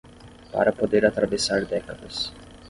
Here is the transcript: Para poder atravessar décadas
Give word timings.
Para 0.51 0.71
poder 0.71 1.05
atravessar 1.05 1.61
décadas 1.67 2.33